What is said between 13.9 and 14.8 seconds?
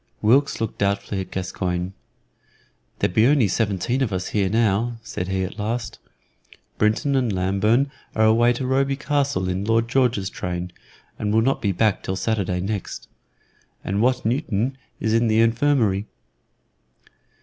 Watt Newton